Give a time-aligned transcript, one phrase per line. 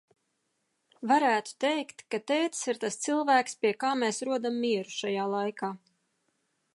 [1.11, 5.71] Varētu teikt, ka tētis ir tas cilvēks, pie kā mēs rodam mieru šajā laikā.